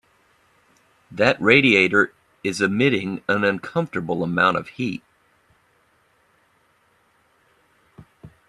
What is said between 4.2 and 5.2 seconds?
amount of heat.